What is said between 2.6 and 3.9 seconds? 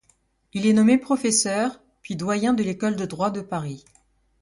l'école de droit de Paris.